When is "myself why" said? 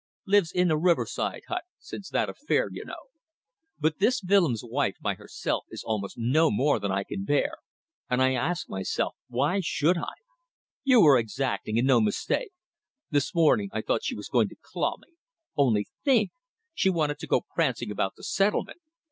8.67-9.59